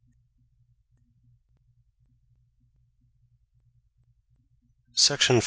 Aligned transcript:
nt 4.93 4.99
section. 4.99 5.39